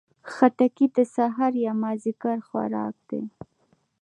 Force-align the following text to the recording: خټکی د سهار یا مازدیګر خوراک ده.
خټکی 0.33 0.85
د 0.95 0.97
سهار 1.15 1.53
یا 1.65 1.73
مازدیګر 1.81 2.37
خوراک 2.47 2.95
ده. 3.09 3.21